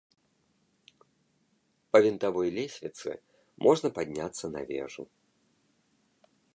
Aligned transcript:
Па 1.91 1.97
вінтавой 2.07 2.49
лесвіцы 2.57 3.11
можна 3.67 3.87
падняцца 4.01 4.45
на 4.57 4.61
вежу. 4.75 5.03